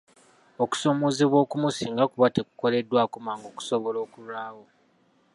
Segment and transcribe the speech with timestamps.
[0.63, 4.63] Okusoomoozebwa okumu singa kuba tekukoleddwako mangu kusobola okulwawo.